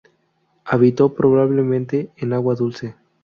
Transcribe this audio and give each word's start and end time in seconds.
Habitó, 0.65 1.13
probablemente, 1.13 2.09
en 2.17 2.33
agua 2.33 2.55
dulce. 2.55 2.95